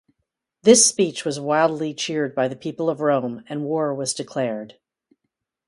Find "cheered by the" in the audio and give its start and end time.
1.93-2.55